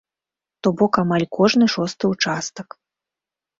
То 0.63 0.67
бок 0.79 0.93
амаль 1.03 1.27
кожны 1.37 1.65
шосты 1.75 2.05
участак. 2.17 2.69